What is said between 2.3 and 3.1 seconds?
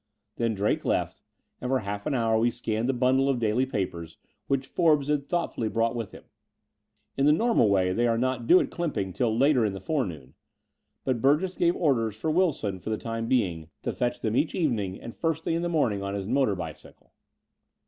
we scanned the